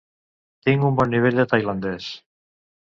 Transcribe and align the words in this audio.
Tinc 0.69 0.87
un 0.89 0.97
bon 1.01 1.13
nivell 1.17 1.39
de 1.43 1.47
tailandès. 1.55 2.13